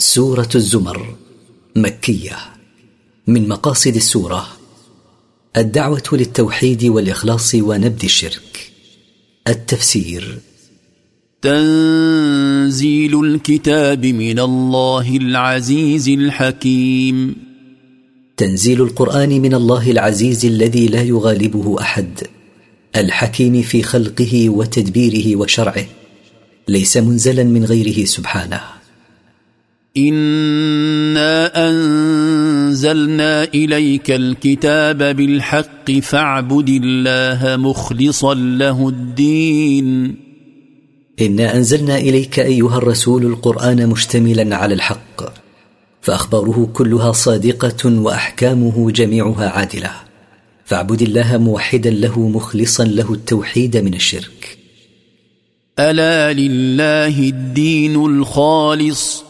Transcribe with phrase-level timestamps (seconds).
[0.00, 1.14] سورة الزمر
[1.76, 2.36] مكية.
[3.26, 4.46] من مقاصد السورة
[5.56, 8.72] الدعوة للتوحيد والإخلاص ونبذ الشرك.
[9.48, 10.38] التفسير
[11.42, 17.36] تنزيل الكتاب من الله العزيز الحكيم.
[18.36, 22.18] تنزيل القرآن من الله العزيز الذي لا يغالبه أحد.
[22.96, 25.86] الحكيم في خلقه وتدبيره وشرعه.
[26.68, 28.79] ليس منزلا من غيره سبحانه.
[30.08, 40.16] انا انزلنا اليك الكتاب بالحق فاعبد الله مخلصا له الدين.
[41.20, 45.22] انا انزلنا اليك ايها الرسول القران مشتملا على الحق
[46.02, 49.90] فاخباره كلها صادقه واحكامه جميعها عادله.
[50.64, 54.58] فاعبد الله موحدا له مخلصا له التوحيد من الشرك.
[55.78, 59.29] الا لله الدين الخالص؟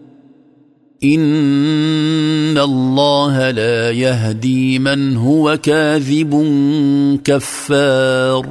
[1.03, 6.31] ان الله لا يهدي من هو كاذب
[7.23, 8.49] كفار.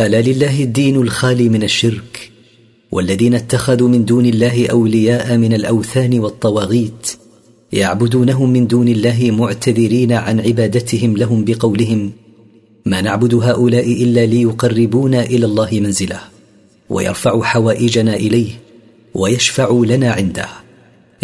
[0.00, 2.30] الا لله الدين الخالي من الشرك
[2.92, 7.12] والذين اتخذوا من دون الله اولياء من الاوثان والطواغيت
[7.72, 12.12] يعبدونهم من دون الله معتذرين عن عبادتهم لهم بقولهم
[12.86, 16.20] ما نعبد هؤلاء الا ليقربونا إلى الله منزله
[16.90, 18.50] ويرفع حوائجنا اليه
[19.14, 20.65] ويشفع لنا عنده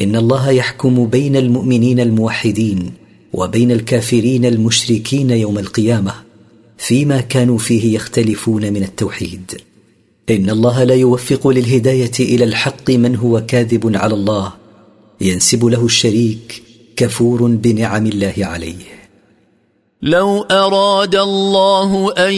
[0.01, 2.93] إن الله يحكم بين المؤمنين الموحدين
[3.33, 6.15] وبين الكافرين المشركين يوم القيامة
[6.79, 9.61] فيما كانوا فيه يختلفون من التوحيد.
[10.31, 14.53] إن الله لا يوفق للهداية إلى الحق من هو كاذب على الله
[15.21, 16.63] ينسب له الشريك
[16.97, 19.02] كفور بنعم الله عليه.
[20.05, 22.33] لو أراد الله أن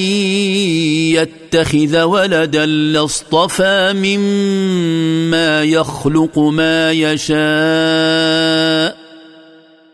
[1.14, 8.96] يتخذ ولدا لاصطفى مما يخلق ما يشاء.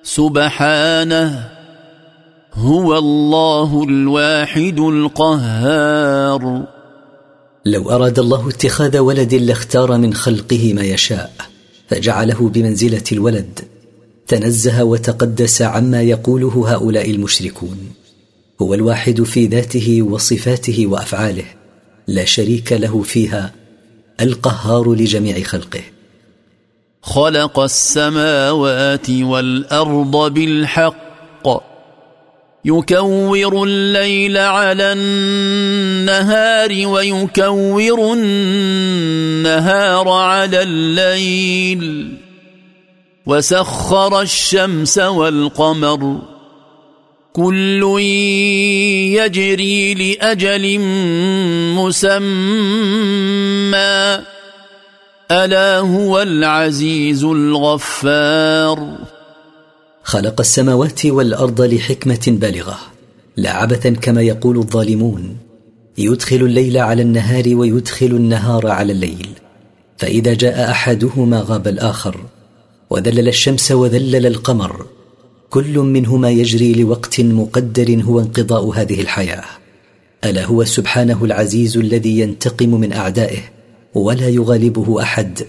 [0.03, 1.49] سبحانه
[2.55, 6.63] هو الله الواحد القهار.
[7.67, 11.33] لو أراد الله اتخاذ ولد لاختار من خلقه ما يشاء
[11.89, 13.70] فجعله بمنزلة الولد.
[14.31, 17.79] تنزه وتقدس عما يقوله هؤلاء المشركون.
[18.63, 21.45] هو الواحد في ذاته وصفاته وأفعاله
[22.09, 23.53] لا شريك له فيها
[24.21, 25.83] القهار لجميع خلقه.
[27.03, 31.11] خلق السماوات والأرض بالحق
[32.65, 42.17] يكور الليل على النهار ويكور النهار على الليل.
[43.27, 46.19] وسخر الشمس والقمر.
[47.33, 47.83] كل
[49.15, 50.79] يجري لأجل
[51.77, 52.21] مسمى.
[55.31, 58.99] ألا هو العزيز الغفار.
[60.03, 62.79] خلق السماوات والأرض لحكمة بالغة.
[63.37, 65.37] لا عبثا كما يقول الظالمون.
[65.99, 69.29] يدخل الليل على النهار ويدخل النهار على الليل.
[69.99, 72.17] فإذا جاء أحدهما غاب الآخر.
[72.91, 74.87] وذلل الشمس وذلل القمر.
[75.51, 79.45] كل منهما يجري لوقت مقدر هو انقضاء هذه الحياة.
[80.25, 83.41] ألا هو سبحانه العزيز الذي ينتقم من أعدائه
[83.95, 85.43] ولا يغالبه أحد.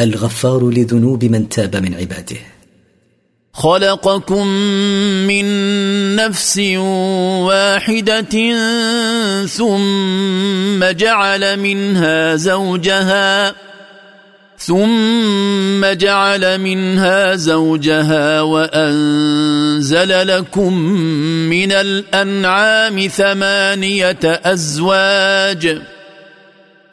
[0.00, 2.36] الغفار لذنوب من تاب من عباده.
[3.52, 4.46] خلقكم
[5.26, 5.46] من
[6.16, 6.58] نفس
[7.48, 8.34] واحدة
[9.46, 13.54] ثم جعل منها زوجها
[14.66, 20.78] ثم جعل منها زوجها وأنزل لكم
[21.48, 25.82] من الأنعام ثمانية أزواج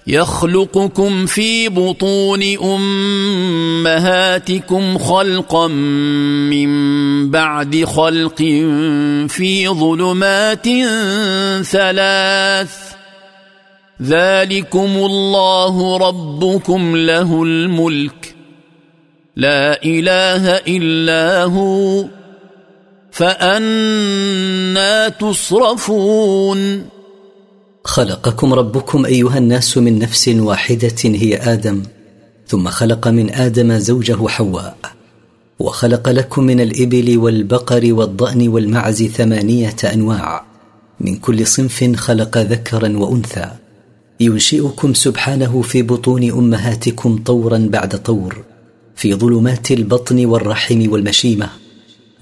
[0.08, 2.44] يخلقكم في بطون
[3.84, 6.72] أمهاتكم خلقا من
[7.32, 8.38] بعد خلق
[9.28, 10.68] في ظلمات
[11.66, 12.93] ثلاث
[14.04, 18.36] ذلكم الله ربكم له الملك.
[19.36, 22.06] لا إله إلا هو.
[23.12, 26.86] فأنا تصرفون.
[27.84, 31.84] خلقكم ربكم أيها الناس من نفس واحدة هي آدم.
[32.48, 34.78] ثم خلق من آدم زوجه حواء.
[35.60, 40.46] وخلق لكم من الإبل والبقر والضأن والمعز ثمانية أنواع.
[41.00, 43.63] من كل صنف خلق ذكرا وأنثى.
[44.26, 48.44] ينشئكم سبحانه في بطون أمهاتكم طورا بعد طور
[48.96, 51.50] في ظلمات البطن والرحم والمشيمة.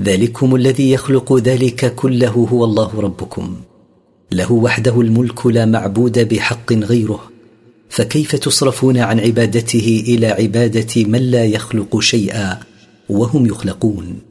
[0.01, 3.55] ذلكم الذي يخلق ذلك كله هو الله ربكم.
[4.31, 7.31] له وحده الملك لا معبود بحق غيره.
[7.89, 12.59] فكيف تصرفون عن عبادته إلى عبادة من لا يخلق شيئا
[13.09, 14.30] وهم يخلقون؟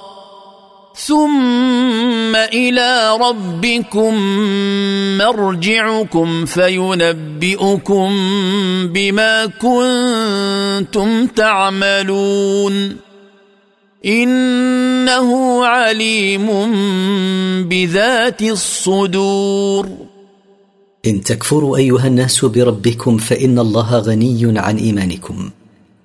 [0.95, 4.15] ثم إلى ربكم
[5.17, 8.09] مرجعكم فينبئكم
[8.87, 12.97] بما كنتم تعملون.
[14.05, 16.47] إنه عليم
[17.69, 19.89] بذات الصدور.
[21.07, 25.49] إن تكفروا أيها الناس بربكم فإن الله غني عن إيمانكم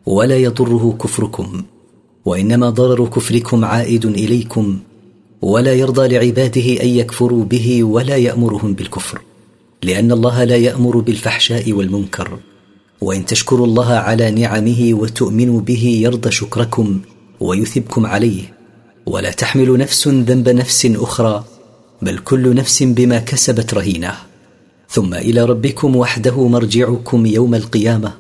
[0.07, 1.63] ولا يضره كفركم.
[2.27, 4.79] وإنما ضرر كفركم عائد إليكم
[5.43, 9.21] ولا يرضى لعباده أن يكفروا به ولا يأمرهم بالكفر
[9.83, 12.39] لأن الله لا يأمر بالفحشاء والمنكر.
[13.01, 17.01] وإن تشكروا الله على نعمه وتؤمنوا به يرضى شكركم
[17.41, 18.43] ويثبكم عليه.
[19.07, 21.45] ولا تحمل نفس ذنب نفس أخرى
[22.03, 24.13] بل كل نفس بما كسبت رهينة.
[24.89, 28.13] ثم إلى ربكم وحده مرجعكم يوم القيامة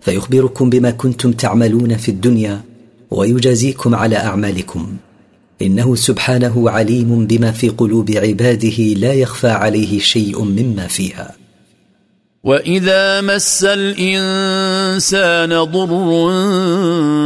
[0.00, 2.62] فيخبركم بما كنتم تعملون في الدنيا
[3.10, 4.96] ويجازيكم على أعمالكم.
[5.62, 11.34] إنه سبحانه عليم بما في قلوب عباده لا يخفى عليه شيء مما فيها.
[12.44, 16.30] وإذا مس الإنسان ضر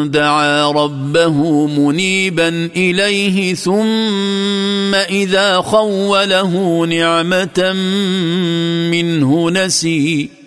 [0.06, 7.72] دعا ربه منيبا إليه ثم إذا خوله نعمة
[8.90, 10.39] منه نسي.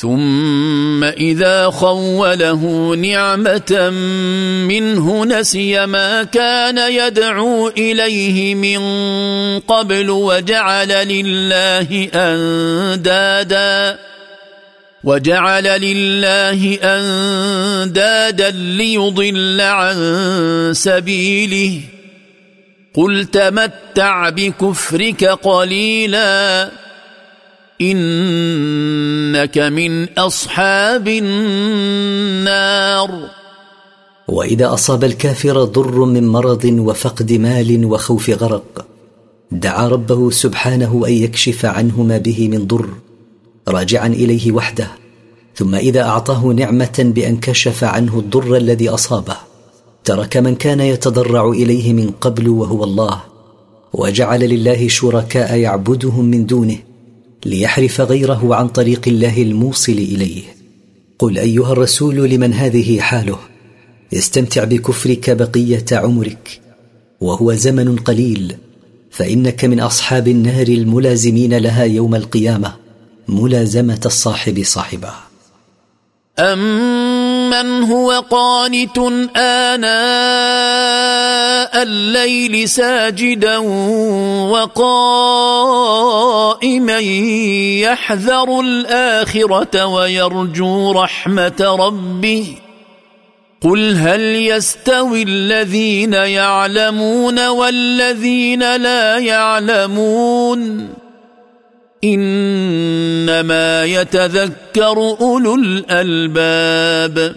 [0.00, 3.90] ثم إذا خوله نعمة
[4.68, 8.80] منه نسي ما كان يدعو إليه من
[9.58, 13.98] قبل وجعل لله أندادا
[15.04, 19.96] وجعل لله أندادا ليضل عن
[20.74, 21.80] سبيله
[22.94, 26.70] قل تمتع بكفرك قليلا
[27.80, 32.70] إنك من أصحاب النار.
[34.30, 38.86] وإذا أصاب الكافر ضر من مرض وفقد مال وخوف غرق
[39.52, 42.88] دعا ربه سبحانه أن يكشف عنه ما به من ضر
[43.68, 44.88] راجعا إليه وحده
[45.54, 49.36] ثم إذا أعطاه نعمة بأن كشف عنه الضر الذي أصابه
[50.04, 53.20] ترك من كان يتضرع إليه من قبل وهو الله
[53.92, 56.78] وجعل لله شركاء يعبدهم من دونه
[57.46, 60.42] ليحرف غيره عن طريق الله الموصل إليه.
[61.18, 63.38] قل أيها الرسول لمن هذه حاله؟
[64.14, 66.60] استمتع بكفرك بقية عمرك.
[67.20, 68.56] وهو زمن قليل.
[69.10, 72.76] فإنك من أصحاب النار الملازمين لها يوم القيامة.
[73.28, 75.12] ملازمة الصاحب صاحبه
[77.52, 78.98] امن هو قانت
[79.36, 79.90] آناء
[81.82, 83.56] الليل ساجدا
[84.48, 85.78] وقائما
[87.78, 92.56] يحذر الآخرة ويرجو رحمة ربه.
[93.62, 100.99] قل هل يستوي الذين يعلمون والذين لا يعلمون؟
[102.04, 107.34] إنما يتذكر أولو الألباب.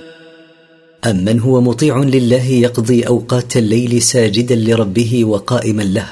[1.05, 6.07] امن هو مطيع لله يقضي أوقات الليل ساجدا لربه وقائما له؟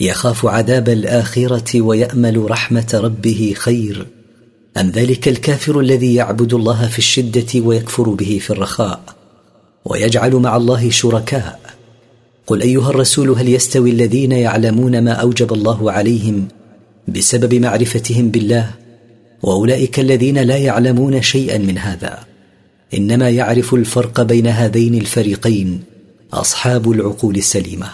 [0.00, 4.06] يخاف عذاب الآخرة ويأمل رحمة ربه خير.
[4.76, 9.00] أم ذلك الكافر الذي يعبد الله في الشدة ويكفر به في الرخاء
[9.84, 11.60] ويجعل مع الله شركاء؟
[12.46, 16.48] قل أيها الرسول هل يستوي الذين يعلمون ما أوجب الله عليهم
[17.08, 18.70] بسبب معرفتهم بالله
[19.42, 22.18] وأولئك الذين لا يعلمون شيئا من هذا.
[22.94, 25.82] إنما يعرف الفرق بين هذين الفريقين
[26.32, 27.88] أصحاب العقول السليمة.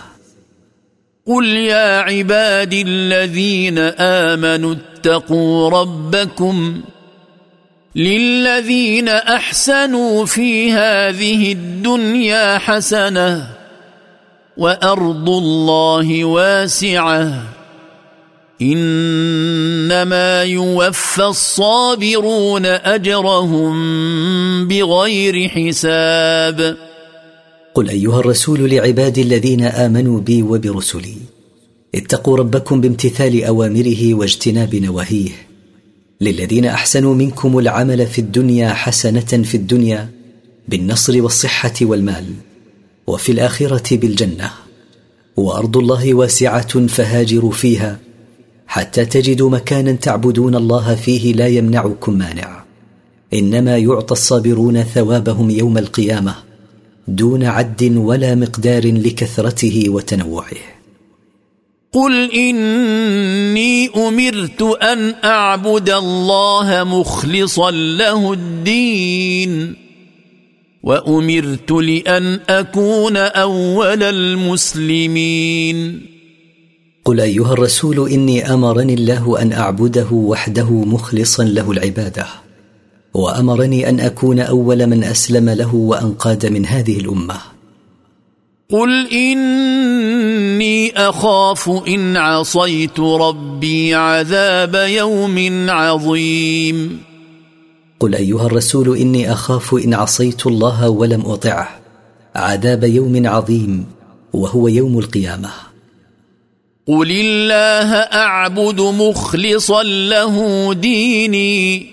[1.26, 6.82] قل يا عبادي الذين آمنوا اتقوا ربكم
[7.96, 13.48] للذين أحسنوا في هذه الدنيا حسنة
[14.56, 17.42] وأرض الله واسعة.
[18.62, 23.74] إنما يوفى الصابرون أجرهم
[24.68, 26.76] بغير حساب.
[27.74, 31.16] قل أيها الرسول لعبادي الذين آمنوا بي وبرسلي
[31.94, 35.30] اتقوا ربكم بامتثال أوامره واجتناب نواهيه.
[36.20, 40.10] للذين أحسنوا منكم العمل في الدنيا حسنة في الدنيا
[40.68, 42.24] بالنصر والصحة والمال
[43.06, 44.50] وفي الآخرة بالجنة.
[45.36, 47.98] وأرض الله واسعة فهاجروا فيها
[48.72, 52.64] حتى تجدوا مكانا تعبدون الله فيه لا يمنعكم مانع.
[53.34, 56.34] إنما يعطى الصابرون ثوابهم يوم القيامة
[57.08, 60.56] دون عد ولا مقدار لكثرته وتنوعه.
[61.92, 69.76] قل إني أمرت أن أعبد الله مخلصا له الدين
[70.82, 76.11] وأمرت لأن أكون أول المسلمين.
[77.04, 82.26] قل ايها الرسول اني امرني الله ان اعبده وحده مخلصا له العباده
[83.14, 87.36] وامرني ان اكون اول من اسلم له وانقاد من هذه الامه.
[88.70, 97.00] قل اني اخاف ان عصيت ربي عذاب يوم عظيم.
[98.00, 101.68] قل ايها الرسول اني اخاف ان عصيت الله ولم اطعه
[102.34, 103.84] عذاب يوم عظيم
[104.32, 105.71] وهو يوم القيامه.
[106.88, 111.86] قل الله اعبد مخلصا له ديني.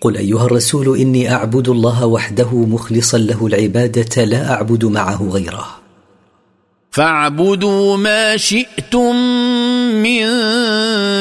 [0.00, 5.66] قل ايها الرسول اني اعبد الله وحده مخلصا له العباده لا اعبد معه غيره.
[6.90, 9.16] فاعبدوا ما شئتم
[10.02, 10.24] من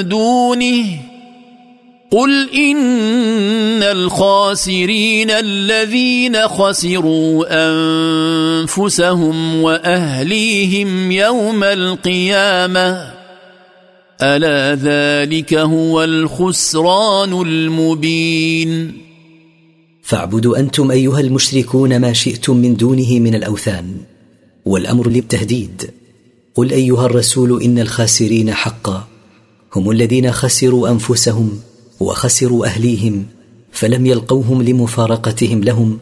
[0.10, 1.06] دونه.
[2.11, 7.45] قل إن الخاسرين الذين خسروا
[8.61, 13.13] أنفسهم وأهليهم يوم القيامة
[14.21, 18.97] ألا ذلك هو الخسران المبين
[20.03, 23.95] فاعبدوا أنتم أيها المشركون ما شئتم من دونه من الأوثان
[24.65, 25.91] والأمر للتهديد
[26.55, 29.07] قل أيها الرسول إن الخاسرين حقا
[29.75, 31.59] هم الذين خسروا أنفسهم
[32.00, 33.25] وخسروا أهليهم
[33.72, 36.00] فلم يلقوهم لمفارقتهم لهم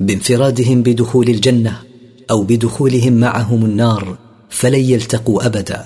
[0.00, 1.82] بانفرادهم بدخول الجنة
[2.30, 4.18] أو بدخولهم معهم النار
[4.50, 5.84] فلن يلتقوا أبدا.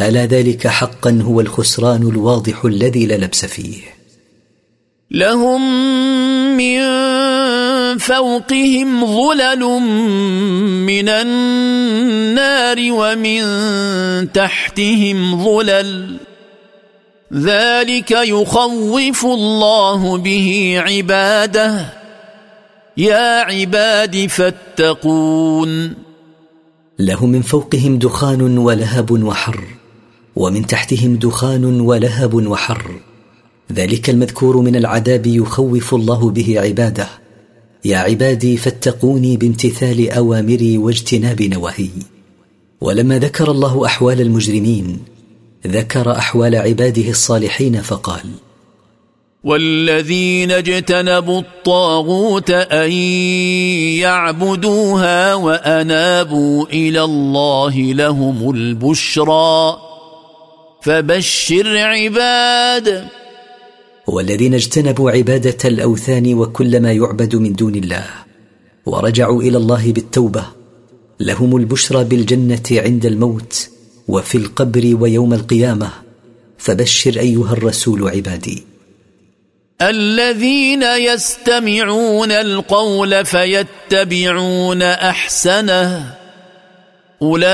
[0.00, 3.80] ألا ذلك حقا هو الخسران الواضح الذي لا لبس فيه.
[5.10, 5.60] لهم
[6.56, 6.80] من
[7.98, 9.60] فوقهم ظلل
[10.86, 13.42] من النار ومن
[14.32, 16.29] تحتهم ظلل.
[17.34, 21.92] ذلك يخوف الله به عباده.
[22.96, 25.94] يا عباد فاتقون.
[26.98, 29.64] له من فوقهم دخان ولهب وحر
[30.36, 32.90] ومن تحتهم دخان ولهب وحر.
[33.72, 37.08] ذلك المذكور من العذاب يخوف الله به عباده.
[37.84, 41.90] يا عبادي فاتقوني بامتثال أوامري واجتناب نواهي.
[42.80, 44.98] ولما ذكر الله أحوال المجرمين
[45.66, 48.22] ذكر أحوال عباده الصالحين فقال
[49.44, 52.92] والذين اجتنبوا الطاغوت أن
[54.02, 59.76] يعبدوها وأنابوا إلى الله لهم البشرى.
[60.82, 63.08] فبشر عباد.
[64.06, 68.06] والذين اجتنبوا عبادة الأوثان وكل ما يعبد من دون الله
[68.86, 70.44] ورجعوا إلى الله بالتوبة
[71.20, 73.68] لهم البشرى بالجنة عند الموت
[74.10, 75.90] وفي القبر ويوم القيامة.
[76.58, 78.64] فبشر أيها الرسول عبادي.
[79.82, 86.14] الذين يستمعون القول فيتبعون أحسنه.
[87.22, 87.44] أولئك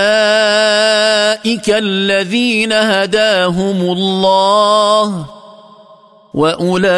[1.70, 5.26] الذين هداهم الله.
[6.34, 6.90] وأولئك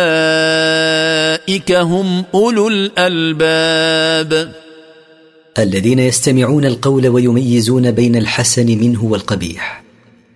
[1.72, 4.52] هم أولو الألباب.
[5.58, 9.84] الذين يستمعون القول ويميزون بين الحسن منه والقبيح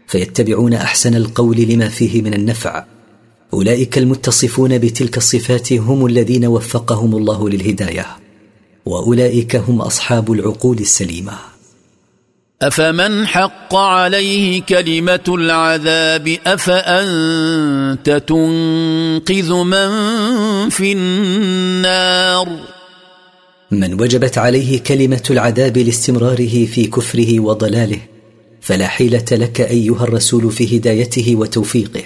[0.06, 2.84] فيتبعون أحسن القول لما فيه من النفع.
[3.54, 8.06] أولئك المتصفون بتلك الصفات هم الذين وفقهم الله للهداية
[8.86, 11.32] وأولئك هم أصحاب العقول السليمة.
[12.62, 19.90] أفمن حق عليه كلمة العذاب أفأنت تنقذ من
[20.68, 22.81] في النار؟
[23.72, 27.98] من وجبت عليه كلمة العذاب لاستمراره في كفره وضلاله
[28.60, 32.02] فلا حيلة لك أيها الرسول في هدايته وتوفيقه.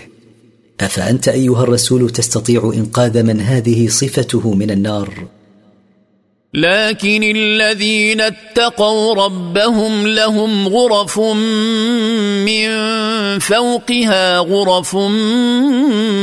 [0.80, 5.28] أفأنت أيها الرسول تستطيع إنقاذ من هذه صفته من النار؟
[6.56, 11.18] لكن الذين اتقوا ربهم لهم غرف
[12.48, 12.68] من
[13.38, 14.96] فوقها غرف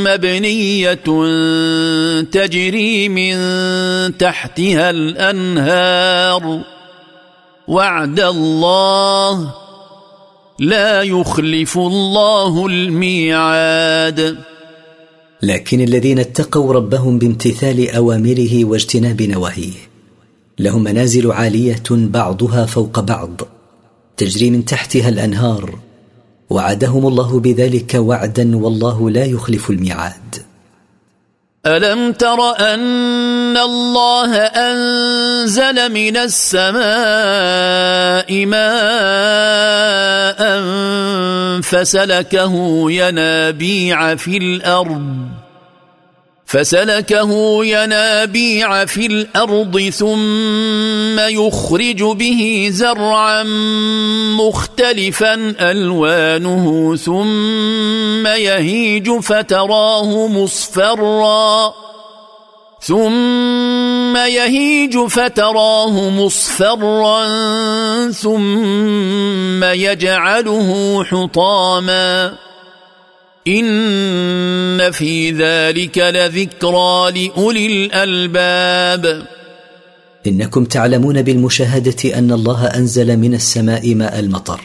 [0.04, 0.94] مبنية
[2.22, 3.36] تجري من
[4.18, 6.60] تحتها الأنهار.
[7.68, 9.54] وعد الله
[10.58, 14.38] لا يخلف الله الميعاد.
[15.42, 19.93] لكن الذين اتقوا ربهم بامتثال أوامره واجتناب نواهيه.
[20.58, 23.40] لهم منازل عالية بعضها فوق بعض
[24.16, 25.78] تجري من تحتها الأنهار
[26.50, 30.36] وعدهم الله بذلك وعدا والله لا يخلف الميعاد.
[31.66, 36.76] ألم تر أن الله أنزل من السماء
[38.46, 38.64] ماء
[41.60, 45.33] فسلكه ينابيع في الأرض؟
[46.54, 53.42] فسلكه ينابيع في الأرض ثم يخرج به زرعا
[54.38, 61.74] مختلفا ألوانه ثم يهيج فتراه مصفرا
[62.80, 67.24] ثم يهيج فتراه مصفرا
[68.10, 72.44] ثم يجعله حطاما
[73.48, 79.26] إن في ذلك لذكرى لأولي الألباب.
[80.26, 84.60] إنكم تعلمون بالمشاهدة أن الله أنزل من السماء ماء المطر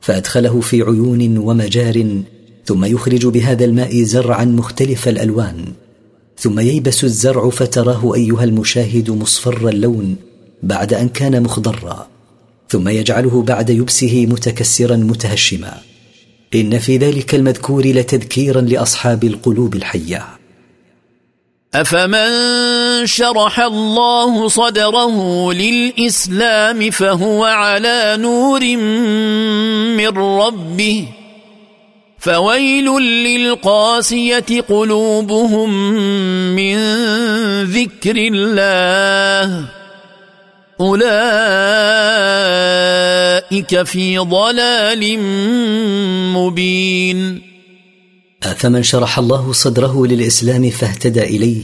[0.00, 2.22] فأدخله في عيون ومجار
[2.64, 5.64] ثم يخرج بهذا الماء زرعا مختلف الألوان
[6.38, 10.16] ثم ييبس الزرع فتراه أيها المشاهد مصفر اللون
[10.62, 12.06] بعد أن كان مخضرا
[12.68, 15.93] ثم يجعله بعد يبسه متكسرا متهشما.
[16.54, 20.26] إن في ذلك المذكور لتذكيرا لأصحاب القلوب الحية.
[21.74, 28.60] أفمن شرح الله صدره للإسلام فهو على نور
[29.96, 31.08] من ربه.
[32.18, 35.70] فويل للقاسية قلوبهم
[36.56, 36.76] من
[37.64, 39.83] ذكر الله.
[40.80, 41.02] أولئك
[43.82, 45.18] في ضلال
[46.32, 47.42] مبين.
[48.42, 51.62] أفمن شرح الله صدره للإسلام فاهتدى إليه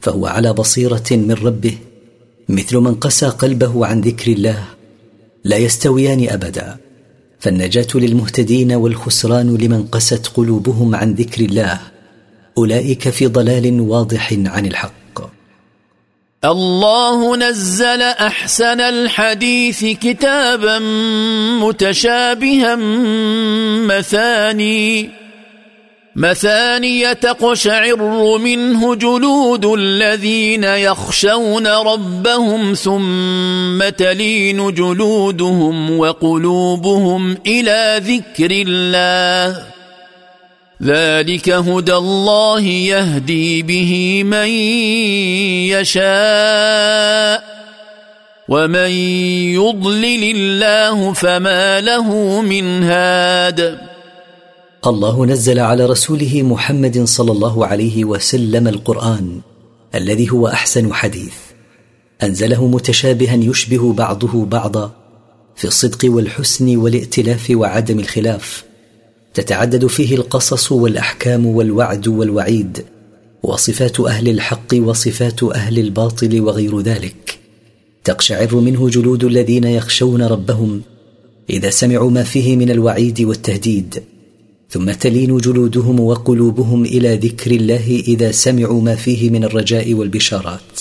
[0.00, 1.78] فهو على بصيرة من ربه
[2.48, 4.64] مثل من قسى قلبه عن ذكر الله
[5.44, 6.76] لا يستويان أبدا.
[7.38, 11.80] فالنجاة للمهتدين والخسران لمن قست قلوبهم عن ذكر الله
[12.58, 14.99] أولئك في ضلال واضح عن الحق.
[16.44, 20.78] الله نزل أحسن الحديث كتابا
[21.60, 22.74] متشابها
[23.86, 25.10] مثاني.
[26.16, 39.79] مثاني تقشعر منه جلود الذين يخشون ربهم ثم تلين جلودهم وقلوبهم إلى ذكر الله.
[40.82, 44.48] ذلك هدى الله يهدي به من
[45.76, 47.44] يشاء
[48.48, 48.90] ومن
[49.60, 53.78] يضلل الله فما له من هاد.
[54.86, 59.40] الله نزل على رسوله محمد صلى الله عليه وسلم القرآن
[59.94, 61.34] الذي هو أحسن حديث
[62.22, 64.90] أنزله متشابها يشبه بعضه بعضا
[65.56, 68.69] في الصدق والحسن والائتلاف وعدم الخلاف.
[69.34, 72.84] تتعدد فيه القصص والأحكام والوعد والوعيد
[73.42, 77.38] وصفات أهل الحق وصفات أهل الباطل وغير ذلك.
[78.04, 80.82] تقشعر منه جلود الذين يخشون ربهم
[81.50, 84.02] إذا سمعوا ما فيه من الوعيد والتهديد.
[84.70, 90.80] ثم تلين جلودهم وقلوبهم إلى ذكر الله إذا سمعوا ما فيه من الرجاء والبشارات.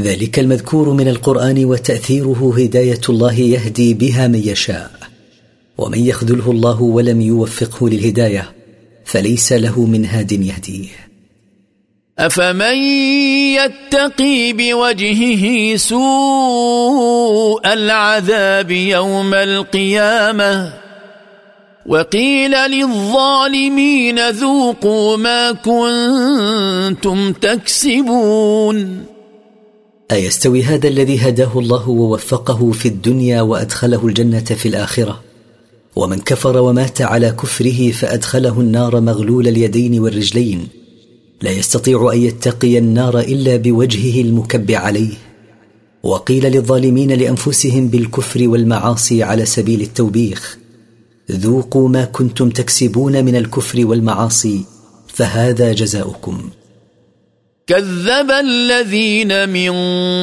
[0.00, 5.01] ذلك المذكور من القرآن وتأثيره هداية الله يهدي بها من يشاء.
[5.78, 8.52] ومن يخذله الله ولم يوفقه للهداية
[9.04, 10.88] فليس له من هاد يهديه.
[12.18, 12.76] أفمن
[13.54, 20.72] يتقي بوجهه سوء العذاب يوم القيامة؟
[21.86, 29.04] وقيل للظالمين ذوقوا ما كنتم تكسبون.
[30.12, 35.31] أيستوي هذا الذي هداه الله ووفقه في الدنيا وأدخله الجنة في الآخرة؟
[35.96, 40.68] ومن كفر ومات على كفره فأدخله النار مغلول اليدين والرجلين.
[41.42, 45.14] لا يستطيع أن يتقي النار إلا بوجهه المكب عليه.
[46.02, 50.58] وقيل للظالمين لأنفسهم بالكفر والمعاصي على سبيل التوبيخ.
[51.30, 54.64] ذوقوا ما كنتم تكسبون من الكفر والمعاصي
[55.06, 56.50] فهذا جزاؤكم.
[57.66, 59.72] كذب الذين من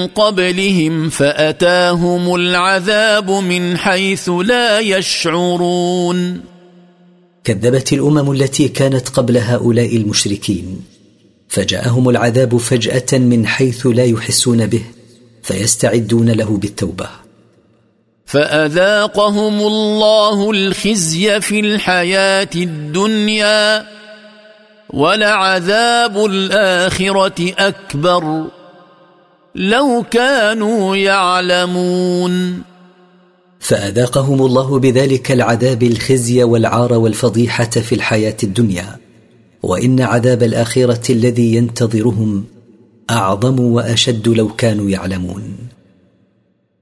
[0.07, 6.41] قبلهم فأتاهم العذاب من حيث لا يشعرون.
[7.43, 10.81] كذبت الأمم التي كانت قبل هؤلاء المشركين
[11.47, 14.83] فجاءهم العذاب فجأة من حيث لا يحسون به
[15.43, 17.09] فيستعدون له بالتوبة.
[18.25, 23.98] فأذاقهم الله الخزي في الحياة الدنيا
[24.93, 28.43] ولعذاب الآخرة أكبر.
[29.55, 32.61] لو كانوا يعلمون.
[33.59, 38.97] فأذاقهم الله بذلك العذاب الخزي والعار والفضيحة في الحياة الدنيا.
[39.63, 42.45] وإن عذاب الآخرة الذي ينتظرهم
[43.09, 45.57] أعظم وأشد لو كانوا يعلمون.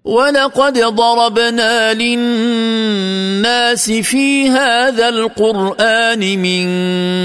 [0.07, 6.67] ولقد ضربنا للناس في هذا القرآن من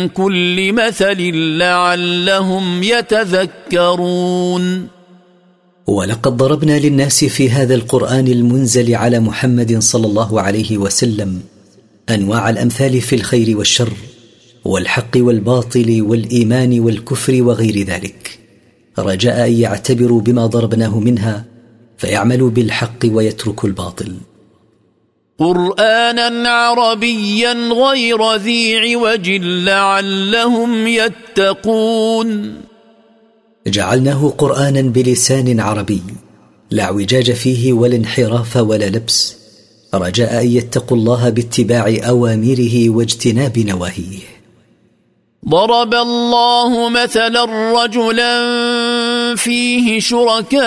[0.09, 4.89] كل مثل لعلهم يتذكرون.
[5.87, 11.41] ولقد ضربنا للناس في هذا القرآن المنزل على محمد صلى الله عليه وسلم
[12.11, 13.93] أنواع الأمثال في الخير والشر
[14.65, 18.39] والحق والباطل والإيمان والكفر وغير ذلك.
[18.99, 21.52] رجاء أن يعتبروا بما ضربناه منها
[22.03, 24.17] فيعملوا بالحق ويتركوا الباطل.
[25.39, 32.61] قرانا عربيا غير ذي عوج لعلهم يتقون.
[33.67, 36.03] جعلناه قرانا بلسان عربي
[36.71, 39.37] لا اعوجاج فيه ولا انحراف ولا لبس.
[39.95, 44.27] رجاء أن يتقوا الله باتباع أوامره واجتناب نواهيه.
[45.49, 47.45] ضرب الله مثلا
[47.83, 48.39] رجلا
[49.43, 50.63] فيه شركاء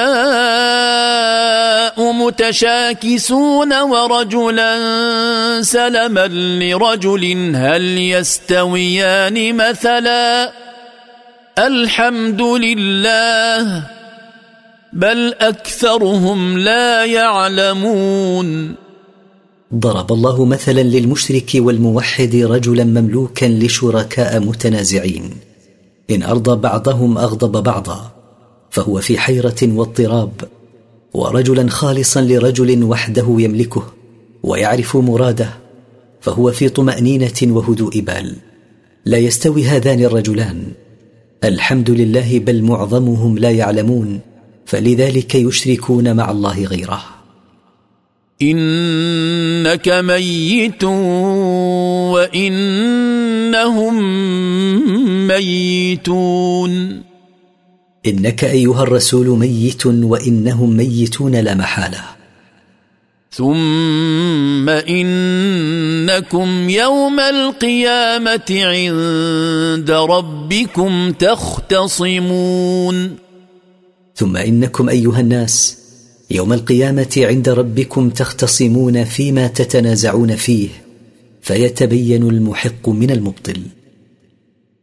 [2.13, 4.71] متشاكسون ورجلا
[5.61, 6.27] سلما
[6.59, 10.51] لرجل هل يستويان مثلا؟
[11.59, 13.83] الحمد لله
[14.93, 18.75] بل أكثرهم لا يعلمون.
[19.75, 25.37] ضرب الله مثلا للمشرك والموحد رجلا مملوكا لشركاء متنازعين.
[26.09, 28.24] إن ارضى بعضهم أغضب بعضا.
[28.75, 30.31] فهو في حيرة واضطراب
[31.13, 33.93] ورجلا خالصا لرجل وحده يملكه
[34.43, 35.49] ويعرف مراده
[36.21, 38.35] فهو في طمأنينة وهدوء بال.
[39.05, 40.63] لا يستوي هذان الرجلان.
[41.43, 44.19] الحمد لله بل معظمهم لا يعلمون
[44.65, 47.03] فلذلك يشركون مع الله غيره.
[48.41, 50.83] إنك ميت
[52.13, 53.95] وإنهم
[55.27, 57.04] ميتون.
[58.05, 62.01] إنك أيها الرسول ميت وإنهم ميتون لا محالة.
[63.31, 73.15] ثم إنكم يوم القيامة عند ربكم تختصمون.
[74.15, 75.77] ثم إنكم أيها الناس
[76.31, 80.69] يوم القيامة عند ربكم تختصمون فيما تتنازعون فيه
[81.41, 83.61] فيتبين المحق من المبطل.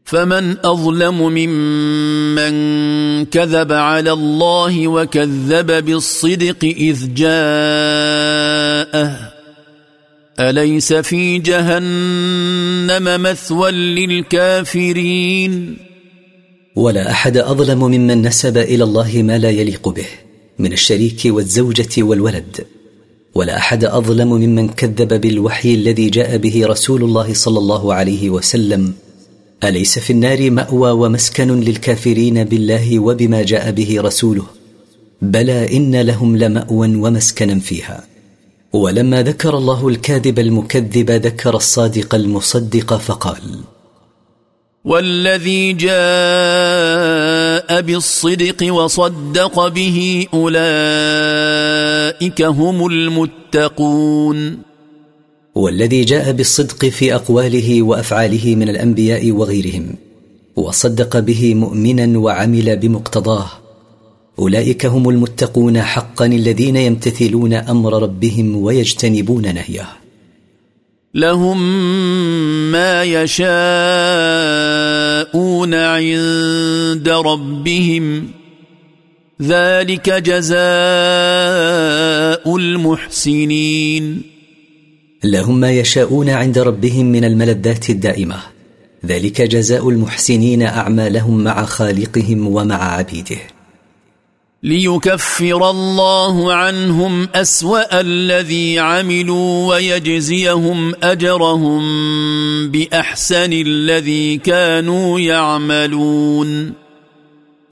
[0.05, 2.55] فمن أظلم ممن
[3.25, 7.33] كذب على الله وكذب بالصدق إذ جاءه.
[10.41, 15.77] أليس في جهنم مثوى للكافرين؟
[16.77, 20.07] ولا أحد أظلم ممن نسب إلى الله ما لا يليق به
[20.59, 22.67] من الشريك والزوجة والولد.
[23.35, 28.95] ولا أحد أظلم ممن كذب بالوحي الذي جاء به رسول الله صلى الله عليه وسلم
[29.65, 34.47] أليس في النار مأوى ومسكن للكافرين بالله وبما جاء به رسوله؟
[35.23, 38.05] بلى إن لهم لمأوى ومسكنا فيها.
[38.73, 43.61] ولما ذكر الله الكاذب المكذب ذكر الصادق المصدق فقال
[44.85, 45.93] والذي جاء
[47.81, 50.63] بالصدق وصدق به أولئك
[52.43, 54.72] هم المتقون.
[55.55, 59.95] والذي جاء بالصدق في أقواله وأفعاله من الأنبياء وغيرهم
[60.57, 63.51] وصدق به مؤمنا وعمل بمقتضاه.
[64.39, 69.89] أولئك هم المتقون حقا الذين يمتثلون أمر ربهم ويجتنبون نهيه.
[71.15, 71.83] لهم
[72.73, 73.45] ما يشاءون
[75.75, 78.29] عند ربهم
[79.43, 80.57] ذلك جزاء
[82.57, 84.32] المحسنين.
[85.25, 88.37] لهم ما يشاءون عند ربهم من الملذات الدائمة.
[89.07, 93.41] ذلك جزاء المحسنين أعمالهم مع خالقهم ومع عبيده.
[94.63, 101.83] ليكفر الله عنهم أسوأ الذي عملوا ويجزيهم أجرهم
[102.71, 106.73] بأحسن الذي كانوا يعملون.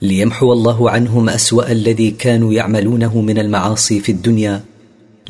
[0.02, 4.69] ليمحو الله عنهم أسوأ الذي كانوا يعملونه من المعاصي في الدنيا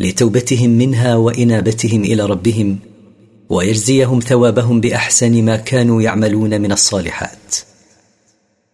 [0.00, 2.78] لتوبتهم منها وإنابتهم إلى ربهم
[3.48, 7.56] ويجزيهم ثوابهم بأحسن ما كانوا يعملون من الصالحات.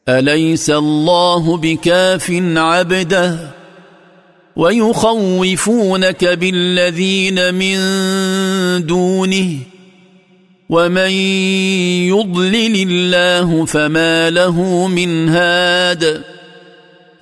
[0.09, 3.51] أليس الله بكاف عبده؟
[4.57, 7.77] ويخوفونك بالذين من
[8.87, 9.59] دونه.
[10.69, 11.11] ومن
[12.11, 16.36] يضلل الله فما له من هاد.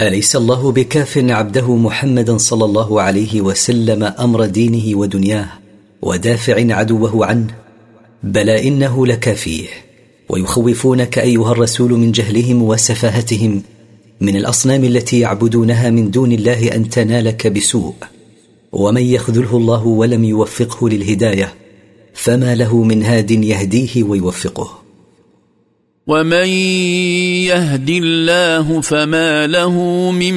[0.00, 5.48] أليس الله بكاف عبده محمدا صلى الله عليه وسلم أمر دينه ودنياه
[6.02, 7.54] ودافع عدوه عنه؟
[8.22, 9.66] بلى إنه لكافيه
[10.28, 13.62] ويخوفونك أيها الرسول من جهلهم وسفاهتهم
[14.20, 17.94] من الأصنام التي يعبدونها من دون الله أن تنالك بسوء.
[18.72, 21.54] ومن يخذله الله ولم يوفقه للهداية
[22.14, 24.83] فما له من هاد يهديه ويوفقه.
[26.06, 26.48] ومن
[27.48, 29.72] يهد الله فما له
[30.10, 30.34] من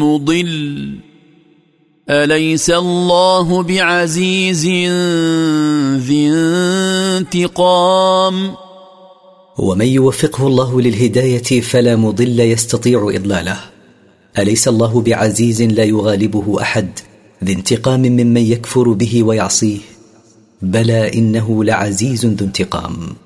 [0.00, 0.94] مضل
[2.10, 4.66] اليس الله بعزيز
[6.06, 6.28] ذي
[7.16, 8.54] انتقام
[9.58, 13.60] ومن يوفقه الله للهدايه فلا مضل يستطيع اضلاله.
[14.38, 16.88] اليس الله بعزيز لا يغالبه احد
[17.44, 19.78] ذي انتقام ممن يكفر به ويعصيه.
[20.62, 23.25] بلى انه لعزيز ذو انتقام.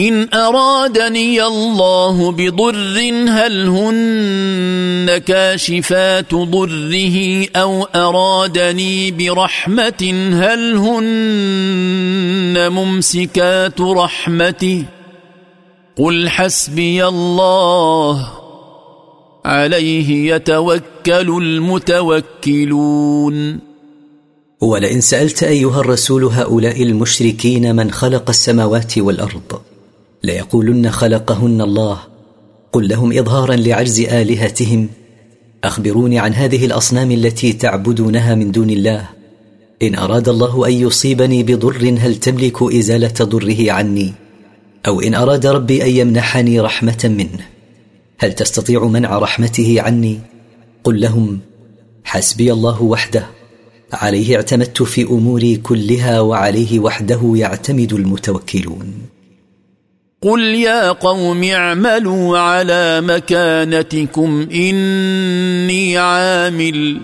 [0.00, 14.84] إن أرادني الله بضر هل هن كاشفات ضره أو أرادني برحمة هل هن ممسكات رحمته؟
[15.98, 18.28] قل حسبي الله.
[19.44, 23.58] عليه يتوكل المتوكلون.
[24.60, 29.60] ولئن سألت أيها الرسول هؤلاء المشركين من خلق السماوات والأرض
[30.24, 31.98] ليقولن خلقهن الله.
[32.72, 34.88] قل لهم اظهارا لعجز آلهتهم.
[35.64, 39.08] اخبروني عن هذه الأصنام التي تعبدونها من دون الله.
[39.82, 44.12] إن أراد الله أن يصيبني بضر هل تملك إزالة ضره عني؟
[44.86, 47.46] أو إن أراد ربي أن يمنحني رحمة منه
[48.18, 50.20] هل تستطيع منع رحمته عني؟
[50.84, 51.38] قل لهم
[52.04, 53.26] حسبي الله وحده.
[53.92, 59.03] عليه اعتمدت في أموري كلها وعليه وحده يعتمد المتوكلون.
[60.24, 67.00] قل يا قوم اعملوا على مكانتكم اني عامل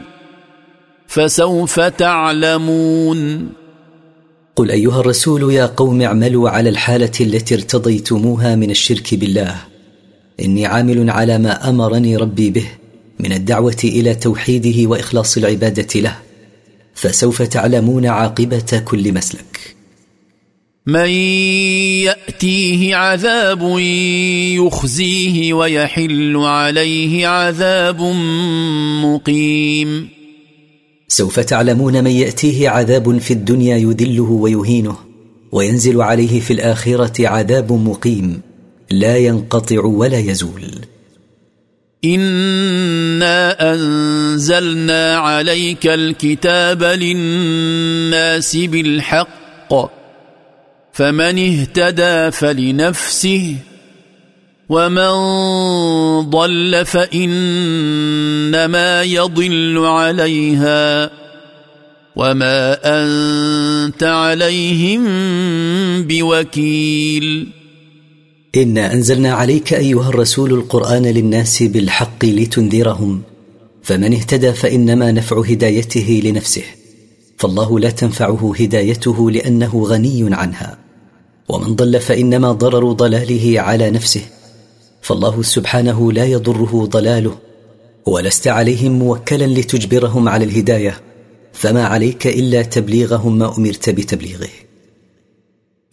[1.06, 3.48] فسوف تعلمون
[4.56, 9.56] قل ايها الرسول يا قوم اعملوا على الحاله التي ارتضيتموها من الشرك بالله.
[10.40, 12.66] اني عامل على ما امرني ربي به
[13.18, 16.16] من الدعوه إلى توحيده واخلاص العباده له.
[16.94, 19.79] فسوف تعلمون عاقبه كل مسلك.
[20.86, 21.08] من
[22.04, 23.78] يأتيه عذاب
[24.58, 28.00] يخزيه ويحل عليه عذاب
[29.04, 30.08] مقيم.
[31.08, 34.96] سوف تعلمون من يأتيه عذاب في الدنيا يذله ويهينه
[35.52, 38.40] وينزل عليه في الآخرة عذاب مقيم
[38.90, 40.62] لا ينقطع ولا يزول.
[42.04, 49.99] إنا أنزلنا عليك الكتاب للناس بالحق.
[51.00, 53.56] فمن اهتدى فلنفسه
[54.68, 55.10] ومن
[56.30, 57.82] ضل فإنما
[59.02, 61.10] يضل عليها
[62.16, 65.02] وما أنت عليهم
[66.02, 67.48] بوكيل.
[68.56, 73.22] إنا أنزلنا عليك أيها الرسول القرآن للناس بالحق لتنذرهم
[73.82, 76.64] فمن اهتدى فإنما نفع هدايته لنفسه
[77.36, 80.79] فالله لا تنفعه هدايته لأنه غني عنها.
[81.50, 84.20] ومن ضل فإنما ضرر ضلاله على نفسه.
[85.02, 87.38] فالله سبحانه لا يضره ضلاله
[88.06, 91.00] ولست عليهم موكلا لتجبرهم على الهداية.
[91.52, 94.48] فما عليك إلا تبليغهم ما أمرت بتبليغه.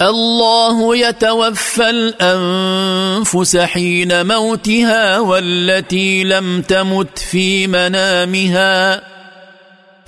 [0.02, 9.17] الله يتوفى الأنفس حين موتها والتي لم تمت في منامها.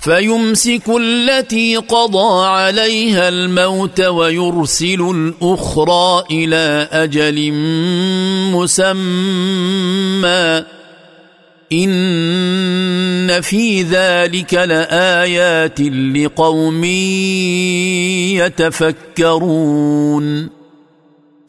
[0.00, 7.52] فيمسك التي قضى عليها الموت ويرسل الأخرى إلى أجل
[8.52, 10.64] مسمى.
[11.72, 16.84] إن في ذلك لآيات لقوم
[19.20, 20.48] يتفكرون.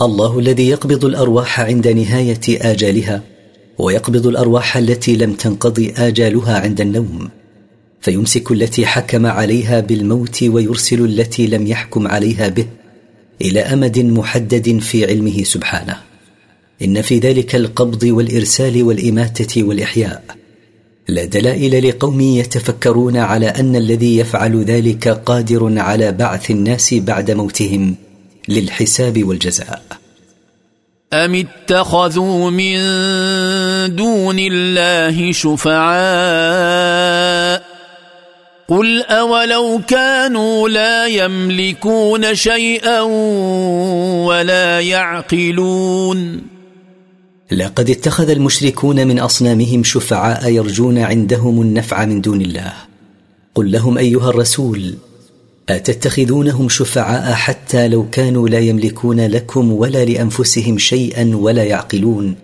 [0.01, 3.21] الله الذي يقبض الأرواح عند نهاية آجالها
[3.77, 7.29] ويقبض الأرواح التي لم تنقضي آجالها عند النوم.
[8.01, 12.65] فيمسك التي حكم عليها بالموت ويرسل التي لم يحكم عليها به
[13.41, 15.97] إلى أمد محدد في علمه سبحانه.
[16.81, 20.23] إن في ذلك القبض والإرسال والإماتة والإحياء
[21.07, 27.95] لا دلائل لقوم يتفكرون على أن الذي يفعل ذلك قادر على بعث الناس بعد موتهم
[28.47, 29.81] للحساب والجزاء.
[31.13, 32.75] أم اتخذوا من
[33.95, 36.51] دون الله شفعاء؟
[38.71, 43.01] قل اولو كانوا لا يملكون شيئا
[44.27, 46.41] ولا يعقلون
[47.51, 52.73] لقد اتخذ المشركون من أصنامهم شفعاء يرجون عندهم النفع من دون الله.
[53.55, 54.95] قل لهم أيها الرسول
[55.69, 62.35] أتتخذونهم شفعاء حتى لو كانوا لا يملكون لكم ولا لأنفسهم شيئا ولا يعقلون؟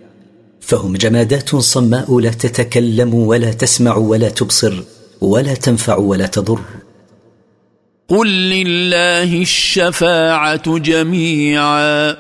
[0.62, 4.84] فهم جمادات صماء لا تتكلم ولا تسمع ولا تبصر.
[5.22, 6.60] ولا تنفع ولا تضر.
[8.08, 12.16] قل لله الشفاعة جميعا.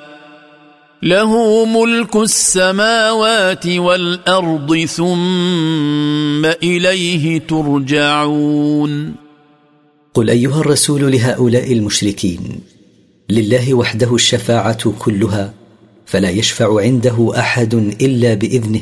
[1.04, 9.16] له ملك السماوات والأرض ثم إليه ترجعون.
[10.14, 12.60] قل أيها الرسول لهؤلاء المشركين
[13.30, 15.54] لله وحده الشفاعة كلها
[16.06, 18.82] فلا يشفع عنده أحد إلا بإذنه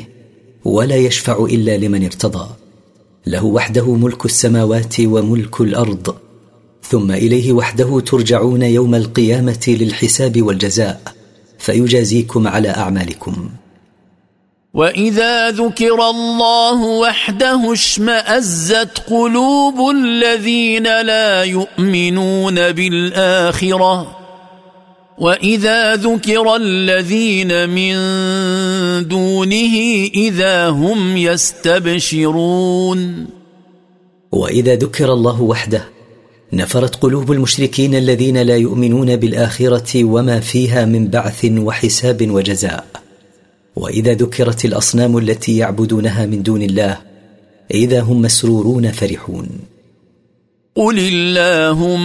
[0.64, 2.65] ولا يشفع إلا لمن ارتضى.
[3.26, 6.16] له وحده ملك السماوات وملك الأرض.
[6.82, 11.00] ثم إليه وحده ترجعون يوم القيامة للحساب والجزاء
[11.58, 13.48] فيجازيكم على أعمالكم.
[14.74, 24.25] وإذا ذكر الله وحده اشمأزت قلوب الذين لا يؤمنون بالآخرة.
[25.18, 27.94] واذا ذكر الذين من
[29.08, 29.74] دونه
[30.14, 33.00] اذا هم يستبشرون
[34.32, 35.84] واذا ذكر الله وحده
[36.52, 42.86] نفرت قلوب المشركين الذين لا يؤمنون بالاخره وما فيها من بعث وحساب وجزاء.
[43.76, 46.98] واذا ذكرت الاصنام التي يعبدونها من دون الله
[47.70, 49.48] اذا هم مسرورون فرحون.
[50.76, 52.02] قل اللهم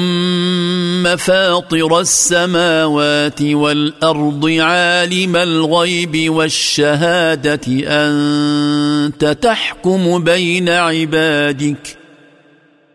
[1.17, 11.97] فاطر السماوات والارض عالم الغيب والشهاده انت تحكم بين عبادك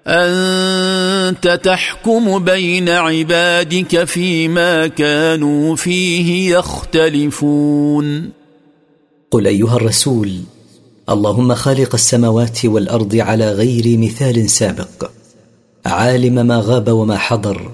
[0.06, 8.30] انت تحكم بين عبادك فيما كانوا فيه يختلفون
[9.30, 10.32] قل ايها الرسول
[11.10, 15.10] اللهم خالق السماوات والارض على غير مثال سابق.
[15.86, 17.70] عالم ما غاب وما حضر.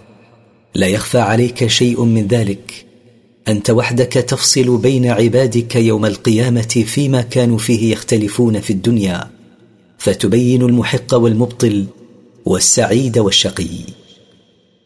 [0.75, 2.85] لا يخفى عليك شيء من ذلك.
[3.49, 9.31] أنت وحدك تفصل بين عبادك يوم القيامة فيما كانوا فيه يختلفون في الدنيا.
[9.99, 11.87] فتبين المحق والمبطل
[12.45, 14.02] والسعيد والشقي.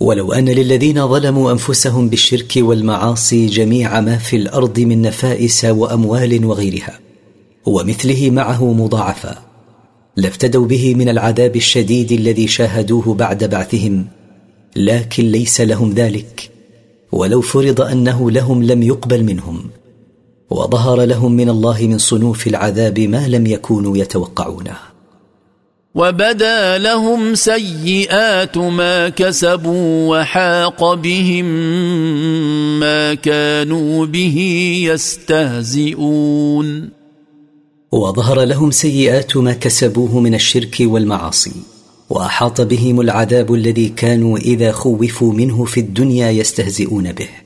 [0.00, 7.00] ولو أن للذين ظلموا أنفسهم بالشرك والمعاصي جميع ما في الأرض من نفائس وأموال وغيرها
[7.66, 9.38] ومثله معه مضاعفا
[10.16, 14.06] لافتدوا به من العذاب الشديد الذي شاهدوه بعد بعثهم
[14.76, 16.50] لكن ليس لهم ذلك
[17.12, 19.70] ولو فرض أنه لهم لم يقبل منهم
[20.50, 24.95] وظهر لهم من الله من صنوف العذاب ما لم يكونوا يتوقعونه.
[25.96, 31.44] وبدا لهم سيئات ما كسبوا وحاق بهم
[32.80, 34.38] ما كانوا به
[34.92, 36.90] يستهزئون.
[37.92, 41.52] وظهر لهم سيئات ما كسبوه من الشرك والمعاصي
[42.10, 47.45] وأحاط بهم العذاب الذي كانوا إذا خوفوا منه في الدنيا يستهزئون به.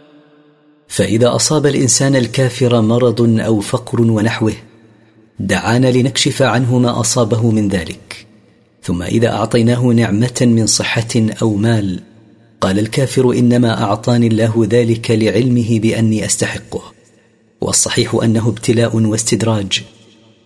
[0.91, 4.53] فإذا أصاب الإنسان الكافر مرض أو فقر ونحوه
[5.39, 8.25] دعانا لنكشف عنه ما أصابه من ذلك.
[8.83, 11.07] ثم إذا أعطيناه نعمة من صحة
[11.41, 11.99] أو مال
[12.61, 16.81] قال الكافر إنما أعطاني الله ذلك لعلمه بأني أستحقه.
[17.61, 19.83] والصحيح أنه ابتلاء واستدراج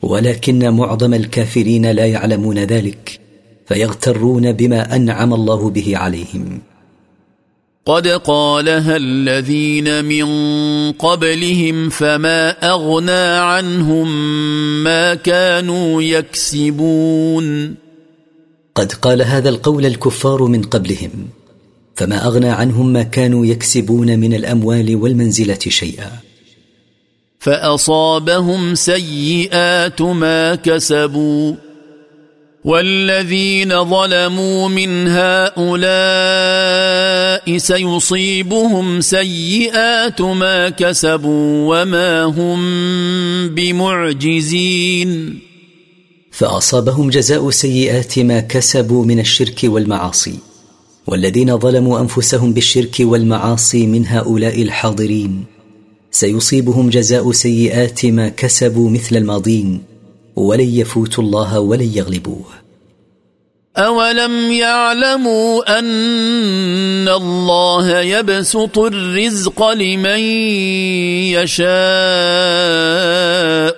[0.01, 3.19] ولكن معظم الكافرين لا يعلمون ذلك
[3.67, 6.61] فيغترون بما أنعم الله به عليهم.
[7.85, 10.27] قد قالها الذين من
[10.91, 14.07] قبلهم فما أغنى عنهم
[14.83, 17.75] ما كانوا يكسبون.
[18.75, 21.27] قد قال هذا القول الكفار من قبلهم
[21.95, 26.11] فما أغنى عنهم ما كانوا يكسبون من الأموال والمنزلة شيئا.
[27.39, 31.64] فأصابهم سيئات ما كسبوا.
[32.65, 35.85] والذين ظلموا من هؤلاء
[37.57, 42.59] سيصيبهم سيئات ما كسبوا وما هم
[43.55, 45.39] بمعجزين.
[46.31, 50.39] فأصابهم جزاء سيئات ما كسبوا من الشرك والمعاصي.
[51.07, 55.45] والذين ظلموا أنفسهم بالشرك والمعاصي من هؤلاء الحاضرين.
[56.11, 59.81] سيصيبهم جزاء سيئات ما كسبوا مثل الماضين.
[60.35, 62.45] ولن يفوتوا الله ولن يغلبوه.
[63.77, 70.19] اولم يعلموا ان الله يبسط الرزق لمن
[71.35, 71.65] يشاء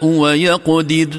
[0.06, 1.10] ويقدر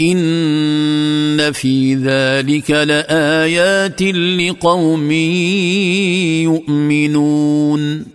[0.00, 5.10] ان في ذلك لايات لقوم
[6.42, 8.06] يؤمنون.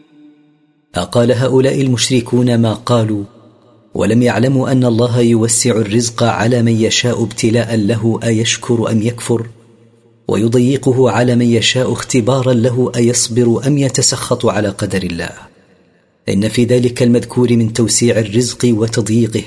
[0.95, 3.38] اقال هؤلاء المشركون ما قالوا؟
[3.93, 9.47] ولم يعلموا أن الله يوسع الرزق على من يشاء ابتلاء له أيشكر أم يكفر؟
[10.27, 15.31] ويضيقه على من يشاء اختبارا له أيصبر أم يتسخط على قدر الله؟
[16.29, 19.43] إن في ذلك المذكور من توسيع الرزق وتضييقه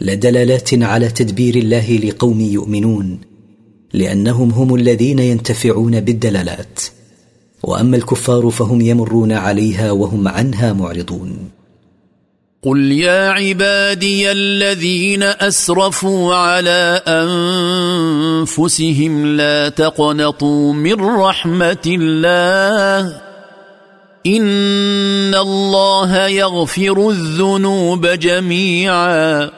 [0.00, 3.18] لدلالات على تدبير الله لقوم يؤمنون
[3.92, 6.80] لأنهم هم الذين ينتفعون بالدلالات
[7.62, 11.36] وأما الكفار فهم يمرون عليها وهم عنها معرضون.
[12.64, 17.02] قل يا عبادي الذين اسرفوا على
[18.48, 23.20] انفسهم لا تقنطوا من رحمه الله
[24.26, 29.50] ان الله يغفر الذنوب جميعا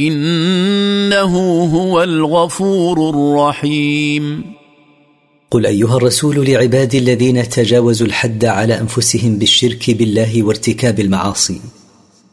[0.00, 4.44] انه هو الغفور الرحيم
[5.50, 11.60] قل ايها الرسول لعبادي الذين تجاوزوا الحد على انفسهم بالشرك بالله وارتكاب المعاصي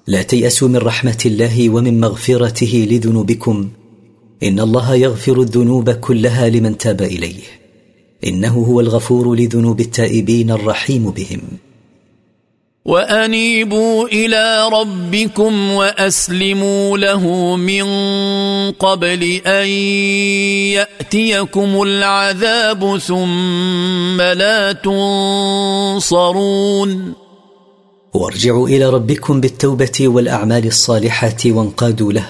[0.08, 3.70] لا تيأسوا من رحمة الله ومن مغفرته لذنوبكم.
[4.43, 7.43] إن الله يغفر الذنوب كلها لمن تاب إليه.
[8.28, 11.41] إنه هو الغفور لذنوب التائبين الرحيم بهم.
[12.86, 17.84] وأنيبوا إلى ربكم وأسلموا له من
[18.72, 19.68] قبل أن
[20.78, 24.72] يأتيكم العذاب ثم لا
[26.01, 27.22] تنصرون.
[28.14, 32.28] وارجعوا إلى ربكم بالتوبة والأعمال الصالحه وانقادوا له.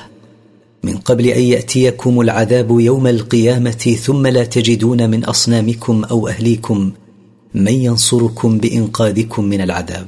[0.84, 6.92] من قبل أن يأتيكم العذاب يوم القيامة ثم لا تجدون من أصنامكم أو أهليكم
[7.54, 10.08] من ينصركم بإنقاذكم من العذاب.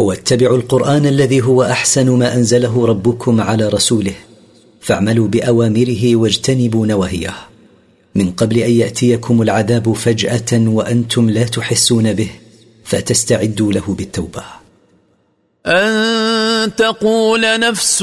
[0.00, 4.14] واتبعوا القرآن الذي هو أحسن ما أنزله ربكم على رسوله
[4.80, 7.34] فاعملوا بأوامره واجتنبوا نواهيه.
[8.14, 12.30] من قبل أن يأتيكم العذاب فجأة وأنتم لا تحسون به
[12.84, 14.42] فتستعدوا له بالتوبة.
[15.66, 18.00] أن تقول نفس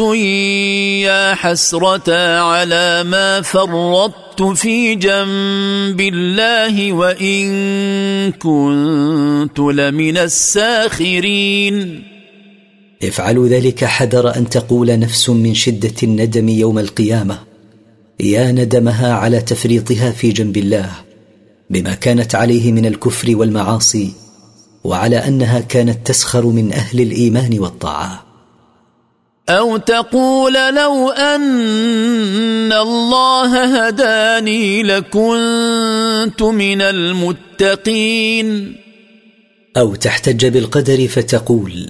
[1.07, 7.47] يا حسرة على ما فرطت في جنب الله وإن
[8.31, 12.03] كنت لمن الساخرين.
[13.03, 17.39] افعلوا ذلك حذر أن تقول نفس من شدة الندم يوم القيامة.
[18.19, 20.91] يا ندمها على تفريطها في جنب الله
[21.69, 24.13] بما كانت عليه من الكفر والمعاصي
[24.83, 28.26] وعلى أنها كانت تسخر من أهل الإيمان والطاعة.
[29.49, 38.75] أو تقول لو أن الله هداني لكنت من المتقين.
[39.77, 41.89] أو تحتج بالقدر فتقول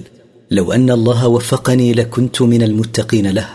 [0.50, 3.48] لو أن الله وفقني لكنت من المتقين له.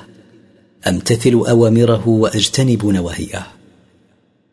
[0.88, 3.48] أمتثل أوامره وأجتنب نواهيه.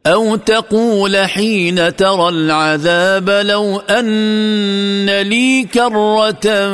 [0.07, 6.68] أو تقول حين ترى العذاب لو أن لي كرة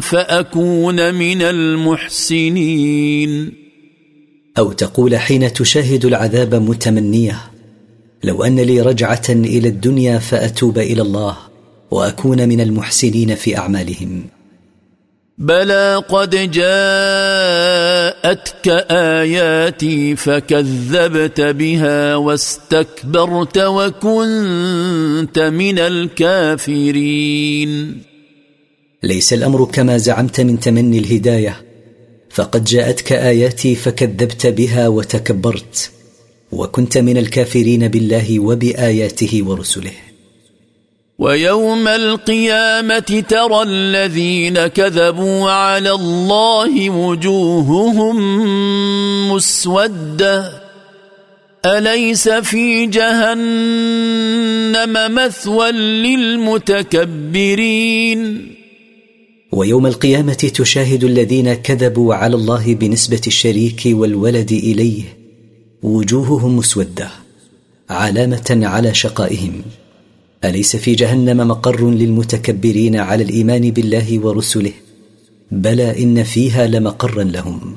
[0.00, 2.82] فأكون من المحسنين
[4.58, 7.40] أو تقول حين تشاهد العذاب متمنية
[8.24, 11.36] لو أن لي رجعة إلى الدنيا فأتوب إلى الله
[11.90, 14.24] وأكون من المحسنين في أعمالهم
[15.38, 16.68] بلى قد جاءتك
[18.90, 27.22] آياتي فكذبت بها واستكبرت وكنت من الكافرين.
[29.02, 31.62] ليس الأمر كما زعمت من تمني الهداية
[32.30, 35.90] فقد جاءتك آياتي فكذبت بها وتكبرت
[36.52, 40.11] وكنت من الكافرين بالله وبآياته ورسله.
[41.22, 48.16] ويوم القيامة ترى الذين كذبوا على الله وجوههم
[49.32, 50.62] مسودة.
[51.64, 53.34] أليس في جهنم
[55.14, 55.72] مثوى
[56.06, 57.32] للمتكبرين؟
[59.52, 65.02] ويوم القيامة تشاهد الذين كذبوا على الله بنسبة الشريك والولد إليه
[65.82, 67.08] وجوههم مسودة
[67.90, 69.62] علامة على شقائهم.
[70.44, 74.72] أليس في جهنم مقر للمتكبرين على الإيمان بالله ورسله؟
[75.50, 77.76] بلى إن فيها لمقرا لهم.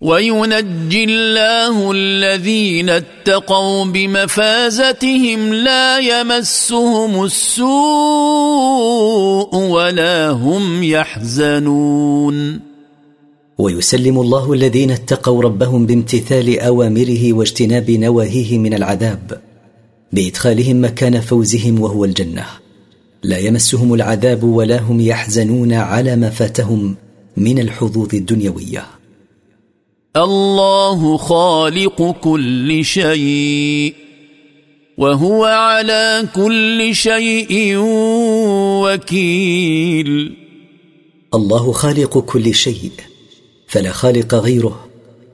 [0.00, 7.66] وينجي الله الذين اتقوا بمفازتهم لا يمسهم السوء
[9.56, 12.60] ولا هم يحزنون.
[13.58, 19.45] ويسلم الله الذين اتقوا ربهم بامتثال أوامره واجتناب نواهيه من العذاب.
[20.12, 22.46] بإدخالهم مكان فوزهم وهو الجنة.
[23.22, 26.96] لا يمسهم العذاب ولا هم يحزنون على ما فاتهم
[27.36, 28.86] من الحظوظ الدنيوية.
[30.16, 33.94] الله خالق كل شيء
[34.98, 37.74] وهو على كل شيء
[38.82, 40.36] وكيل.
[41.34, 42.90] الله خالق كل شيء
[43.66, 44.86] فلا خالق غيره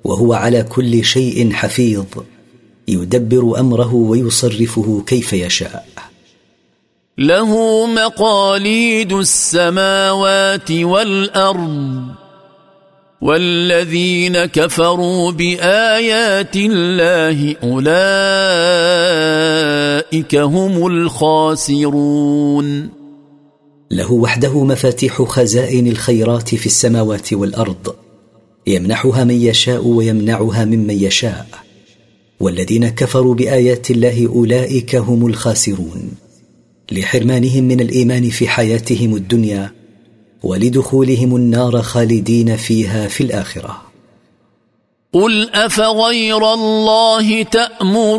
[0.04, 2.04] وهو على كل شيء حفيظ.
[2.88, 5.86] يدبر أمره ويصرفه كيف يشاء.
[7.18, 12.04] له مقاليد السماوات والأرض
[13.20, 17.84] والذين كفروا بآيات الله أولئك
[20.34, 22.90] هم الخاسرون.
[23.90, 27.94] له وحده مفاتيح خزائن الخيرات في السماوات والأرض
[28.66, 31.46] يمنحها من يشاء ويمنعها ممن يشاء.
[32.42, 36.10] والذين كفروا بآيات الله أولئك هم الخاسرون.
[36.92, 39.72] لحرمانهم من الإيمان في حياتهم الدنيا
[40.42, 43.82] ولدخولهم النار خالدين فيها في الآخرة.
[45.12, 48.12] قل أفغير الله تأمروني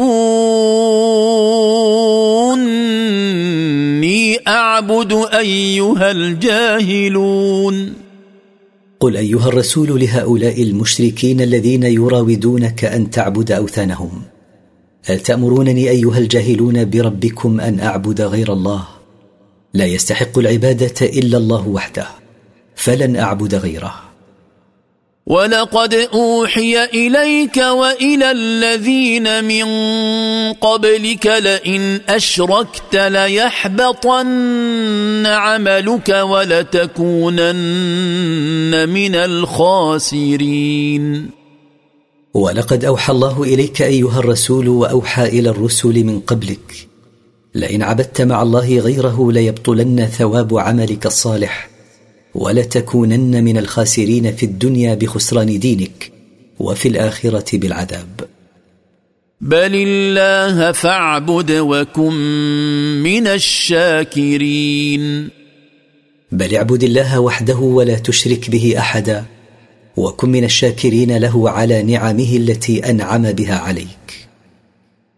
[4.48, 8.03] أعبد أيها الجاهلون؟
[9.04, 14.22] قل أيها الرسول لهؤلاء المشركين الذين يراودونك أن تعبد أوثانهم.
[15.06, 18.88] هل تأمرونني أيها الجاهلون بربكم أن أعبد غير الله؟
[19.74, 22.08] لا يستحق العبادة إلا الله وحده
[22.76, 24.03] فلن أعبد غيره.
[25.28, 29.64] ولقد اوحي اليك والى الذين من
[30.54, 34.28] قبلك لئن اشركت ليحبطن
[35.26, 37.54] عملك ولتكونن
[38.90, 40.64] من الخاسرين
[42.34, 46.88] ولقد اوحى الله اليك ايها الرسول واوحى إلى الرسل من قبلك
[47.56, 51.73] لئن عبدت مع الله غيره ليبطلن ثواب عملك الصالح
[52.36, 56.12] ولتكونن من الخاسرين في الدنيا بخسران دينك
[56.60, 58.22] وفي الآخرة بالعذاب.
[59.42, 62.14] بل الله فاعبد وكن
[63.04, 65.04] من الشاكرين.
[66.32, 69.26] بل اعبد الله وحده ولا تشرك به أحدا
[69.98, 74.03] وكن من الشاكرين له على نعمه التي أنعم بها عليك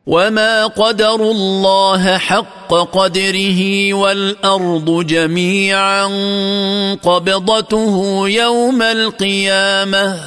[0.08, 6.06] وما قدروا الله حق قدره والارض جميعا
[7.03, 10.20] قبضته يوم القيامه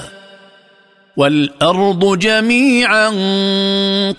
[1.16, 3.08] والارض جميعا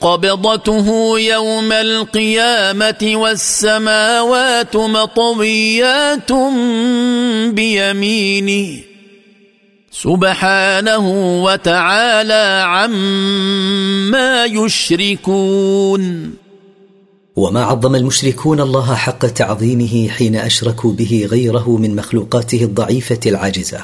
[0.02, 6.32] قبضته يوم القيامه والسماوات مطويات
[7.54, 8.89] بيمينه
[9.92, 11.06] سبحانه
[11.44, 16.34] وتعالى عما يشركون.
[17.36, 23.82] وما عظم المشركون الله حق تعظيمه حين أشركوا به غيره من مخلوقاته الضعيفة العاجزة.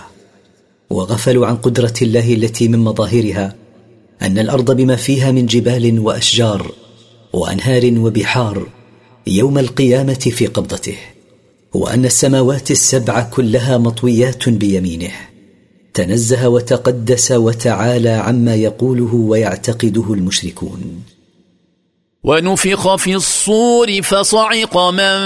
[0.89, 3.55] وغفلوا عن قدرة الله التي من مظاهرها
[4.21, 6.71] أن الأرض بما فيها من جبال وأشجار
[7.33, 8.67] وأنهار وبحار
[9.27, 10.97] يوم القيامة في قبضته
[11.73, 15.34] وأن السماوات السبع كلها مطويات بيمينه.
[15.95, 21.03] تنزه وتقدس وتعالى عما يقوله ويعتقده المشركون.
[22.23, 25.17] ونفخ في الصور فصعق من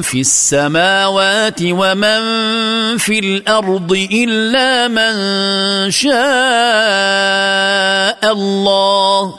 [0.00, 2.20] في السماوات ومن
[2.98, 5.14] في الأرض إلا من
[5.90, 6.12] شاء
[8.32, 9.34] الله.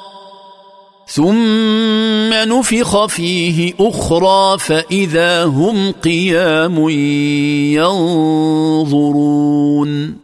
[1.07, 6.89] ثم نفخ فيه أخرى فإذا هم قيام
[8.89, 10.22] ينظرون.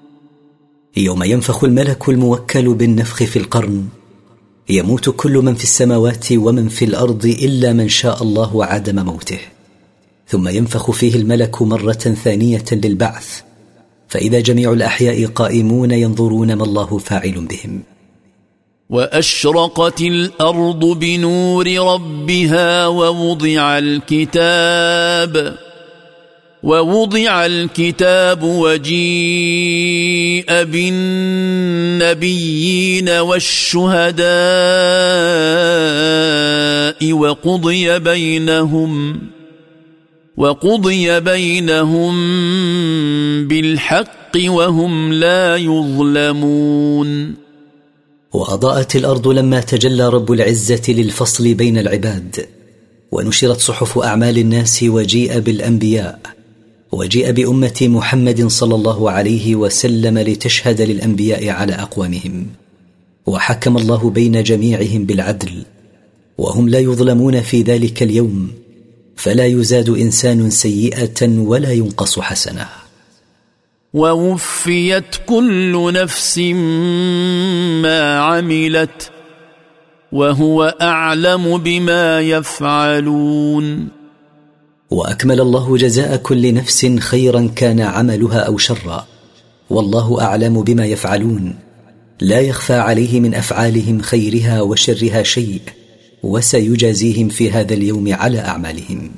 [1.00, 3.86] يوم ينفخ الملك الموكل بالنفخ في القرن.
[4.70, 9.40] يموت كل من في السماوات ومن في الأرض إلا من شاء الله عدم موته.
[10.28, 13.42] ثم ينفخ فيه الملك مرة ثانية للبعث.
[14.08, 17.84] فإذا جميع الأحياء قائمون ينظرون ما الله فاعل بهم.
[18.90, 25.69] وأشرقت الأرض بنور ربها ووضع الكتاب.
[26.64, 34.20] ووضع الكتاب وجيء بالنبيين والشهداء
[37.14, 39.22] وقضي بينهم
[40.38, 42.14] وقضي بينهم
[43.48, 47.36] بالحق وهم لا يظلمون.
[48.34, 52.46] وأضاءت الأرض لما تجلى رب العزة للفصل بين العباد
[53.12, 56.39] ونشرت صحف أعمال الناس وجيء بالأنبياء
[56.92, 62.48] وجيء بأمة محمد صلى الله عليه وسلم لتشهد للأنبياء على أقوامهم.
[63.26, 65.66] وحكم الله بين جميعهم بالعدل.
[66.38, 68.52] وهم لا يظلمون في ذلك اليوم.
[69.16, 72.66] فلا يزاد إنسان سيئة ولا ينقص حسنة.
[73.94, 76.38] ووفيت كل نفس
[77.84, 79.12] ما عملت.
[80.12, 83.99] وهو أعلم بما يفعلون.
[84.92, 89.08] وأكمل الله جزاء كل نفس خيرا كان عملها أو شرا.
[89.70, 91.56] والله أعلم بما يفعلون.
[92.22, 95.62] لا يخفى عليه من أفعالهم خيرها وشرها شيء
[96.24, 99.12] وسيجازيهم في هذا اليوم على أعمالهم.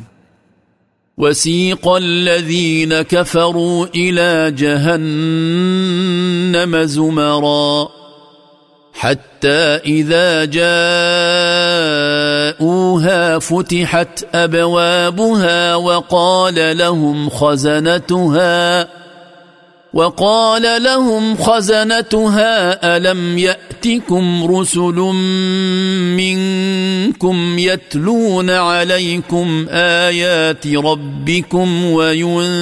[1.18, 6.04] وسيق الذين كفروا إلى جهنم
[6.84, 8.01] زمرًا.
[9.02, 10.46] حتى إذا
[12.62, 18.88] جاءوها فتحت أبوابها وقال لهم خزنتها
[19.94, 24.96] وقال لهم خزنتها ألم يأتكم رسل
[26.18, 32.62] منكم يتلون عليكم آيات ربكم وينذرونكم؟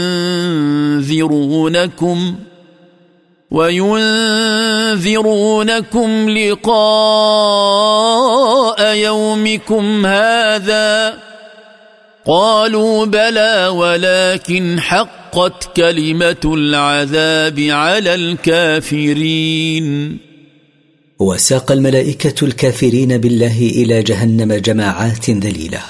[3.52, 5.10] وينذرونكم
[6.30, 6.76] لقاء
[8.96, 11.14] يومكم هذا
[12.26, 19.50] قالوا بلى ولكن حقت كلمة العذاب على الكافرين.
[21.20, 25.82] وساق الملائكة الكافرين بالله إلى جهنم جماعات ذليلة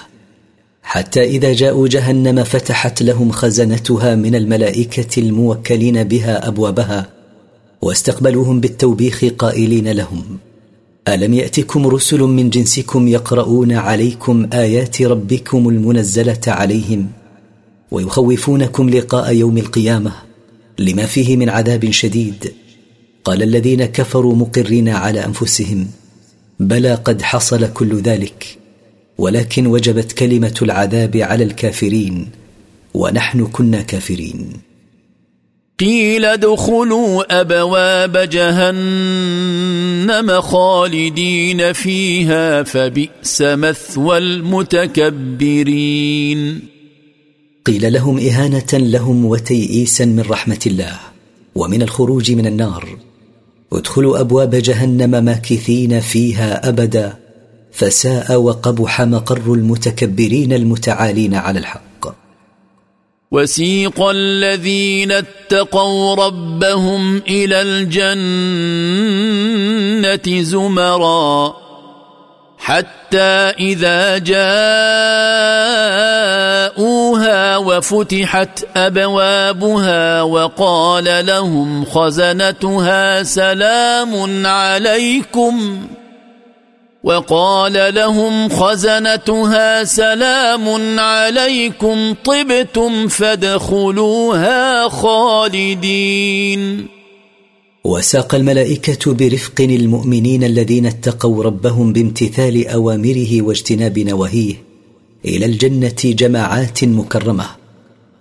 [0.84, 7.18] حتى إذا جاءوا جهنم فتحت لهم خزنتها من الملائكة الموكلين بها أبوابها
[7.82, 10.23] واستقبلوهم بالتوبيخ قائلين لهم
[11.07, 17.07] ألم يأتكم رسل من جنسكم يقرؤون عليكم آيات ربكم المنزلة عليهم
[17.91, 20.11] ويخوفونكم لقاء يوم القيامة
[20.80, 22.53] لما فيه من عذاب شديد؟
[23.23, 25.88] قال الذين كفروا مقرين على أنفسهم
[26.59, 28.57] بلى قد حصل كل ذلك
[29.17, 32.27] ولكن وجبت كلمة العذاب على الكافرين
[32.93, 34.68] ونحن كنا كافرين.
[35.80, 38.82] قيل ادخلوا أبواب جهنم
[40.41, 45.59] خالدين فيها فبئس مثوى المتكبرين.
[47.65, 50.99] قيل لهم إهانة لهم وتيئيسا من رحمة الله
[51.55, 52.97] ومن الخروج من النار.
[53.73, 57.13] ادخلوا أبواب جهنم ماكثين فيها أبدا
[57.71, 61.88] فساء وقبح مقر المتكبرين المتعالين على الحق.
[63.32, 68.01] وسيق الذين اتقوا ربهم إلى الجنة
[70.41, 71.55] زمرا
[72.57, 74.38] حتى إذا جاءوها
[77.57, 85.88] وفتحت أبوابها وقال لهم خزنتها سلام عليكم
[87.04, 96.88] وقال لهم خزنتها سلام عليكم طبتم فادخلوها خالدين.
[97.84, 104.56] وساق الملائكة برفق المؤمنين الذين اتقوا ربهم بامتثال أوامره واجتناب نواهيه
[105.26, 107.45] إلى الجنة جماعات مكرمة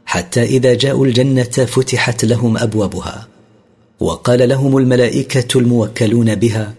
[0.07, 3.29] حتى إذا جاءوا الجنة فتحت لهم أبوابها
[4.01, 6.75] وقال لهم الملائكة الموكلون بها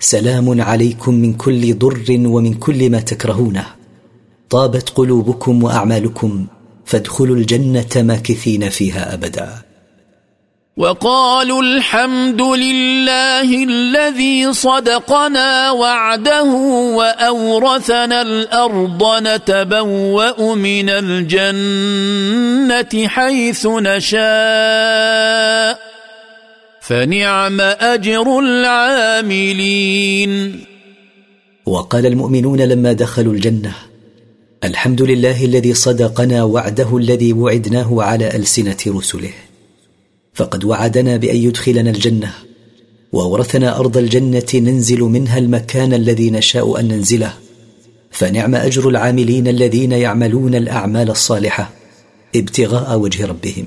[0.00, 3.66] سلام عليكم من كل ضر ومن كل ما تكرهونه.
[4.50, 6.46] طابت قلوبكم وأعمالكم
[6.84, 9.48] فادخلوا الجنة ماكثين فيها أبدا.
[10.76, 16.44] وقالوا الحمد لله الذي صدقنا وعده
[16.96, 22.28] وأورثنا الأرض نتبوأ من الجنة
[23.08, 24.26] حيث نشاء.
[26.86, 30.32] فنعم أجر العاملين.
[31.66, 33.74] وقال المؤمنون لما دخلوا الجنة
[34.64, 39.32] الحمد لله الذي صدقنا وعده الذي وعدناه على ألسنة رسله.
[40.34, 42.32] فقد وعدنا بأن يدخلنا الجنة
[43.12, 47.32] وأورثنا أرض الجنة ننزل منها المكان الذي نشاء أن ننزله.
[48.10, 51.70] فنعم أجر العاملين الذين يعملون الأعمال الصالحة
[52.36, 53.66] ابتغاء وجه ربهم.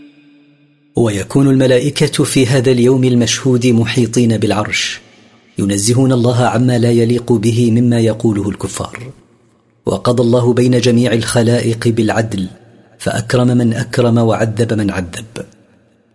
[0.95, 5.01] ويكون الملائكة في هذا اليوم المشهود محيطين بالعرش
[5.59, 8.99] ينزهون الله عما لا يليق به مما يقوله الكفار.
[9.85, 12.47] وقضى الله بين جميع الخلائق بالعدل
[12.99, 15.45] فأكرم من أكرم وعذب من عذب.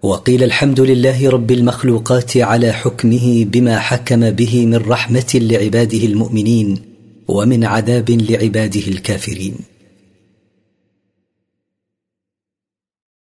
[0.03, 6.79] وقيل الحمد لله رب المخلوقات على حكمه بما حكم به من رحمة لعباده المؤمنين
[7.29, 9.55] ومن عذاب لعباده الكافرين.